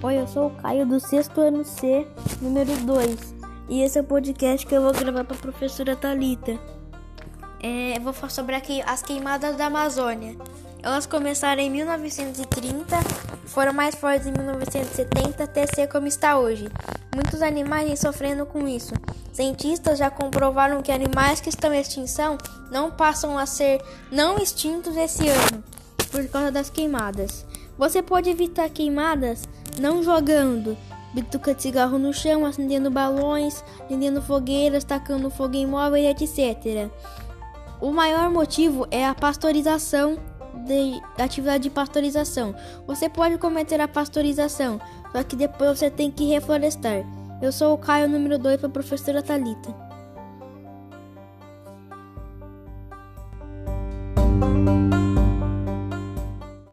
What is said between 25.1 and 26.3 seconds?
ano por